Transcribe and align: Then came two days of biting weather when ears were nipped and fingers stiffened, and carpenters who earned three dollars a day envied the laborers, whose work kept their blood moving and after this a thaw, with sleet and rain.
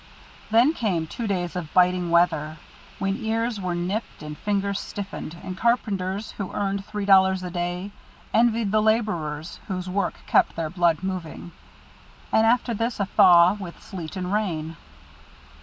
Then 0.49 0.73
came 0.73 1.05
two 1.05 1.27
days 1.27 1.55
of 1.55 1.71
biting 1.75 2.09
weather 2.09 2.57
when 2.97 3.23
ears 3.23 3.61
were 3.61 3.75
nipped 3.75 4.23
and 4.23 4.35
fingers 4.35 4.79
stiffened, 4.79 5.37
and 5.43 5.55
carpenters 5.55 6.31
who 6.31 6.51
earned 6.53 6.83
three 6.83 7.05
dollars 7.05 7.43
a 7.43 7.51
day 7.51 7.91
envied 8.33 8.71
the 8.71 8.81
laborers, 8.81 9.59
whose 9.67 9.87
work 9.87 10.15
kept 10.25 10.55
their 10.55 10.71
blood 10.71 11.03
moving 11.03 11.51
and 12.31 12.47
after 12.47 12.73
this 12.73 12.99
a 12.99 13.05
thaw, 13.05 13.53
with 13.53 13.79
sleet 13.83 14.15
and 14.15 14.33
rain. 14.33 14.75